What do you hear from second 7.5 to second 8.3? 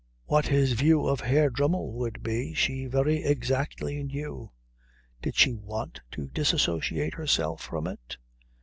from it?